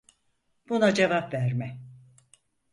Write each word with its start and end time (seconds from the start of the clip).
Buna 0.69 0.93
cevap 0.93 1.31
verme. 1.33 1.79